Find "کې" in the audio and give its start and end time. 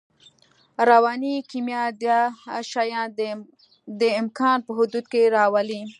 5.11-5.21